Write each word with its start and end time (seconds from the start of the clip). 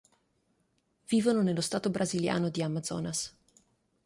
Vivono 1.07 1.43
nello 1.43 1.61
stato 1.61 1.91
brasiliano 1.91 2.49
di 2.49 2.63
Amazonas. 2.63 3.35